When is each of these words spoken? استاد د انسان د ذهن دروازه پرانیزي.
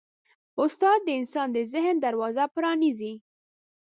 استاد 0.63 0.99
د 1.05 1.09
انسان 1.19 1.47
د 1.53 1.57
ذهن 1.73 1.95
دروازه 2.05 2.43
پرانیزي. 2.55 3.13